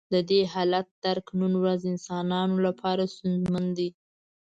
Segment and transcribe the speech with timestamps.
[0.13, 3.89] د دې حالت درک نن ورځ انسانانو لپاره ستونزمن دی.